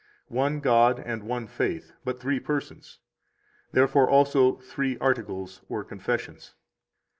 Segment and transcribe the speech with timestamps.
[0.33, 2.97] One God and one faith, but three persons,
[3.71, 6.55] therefore also three articles or confessions.